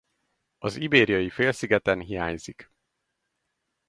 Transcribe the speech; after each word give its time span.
Az 0.57 0.75
Ibériai-félszigeten 0.75 1.99
hiányzik. 2.01 2.71